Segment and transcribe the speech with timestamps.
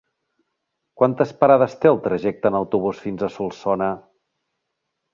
[1.01, 3.95] Quantes parades té el trajecte en autobús fins a Solsona?